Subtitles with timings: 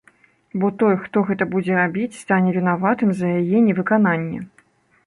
[0.61, 4.43] Бо той, хто гэта будзе рабіць, стане вінаватым за яе невыкананне.